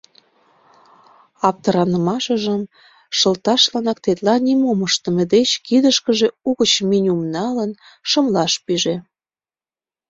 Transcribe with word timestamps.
Аптыранымыжым 1.47 2.61
шылташланак, 3.17 3.97
тетла 4.03 4.35
нимом 4.45 4.79
ыштыме 4.87 5.23
деч 5.33 5.49
кидышкыже 5.65 6.27
угыч 6.49 6.71
менюм 6.89 7.21
налын, 7.35 7.71
шымлаш 8.09 8.53
пиже. 8.65 8.95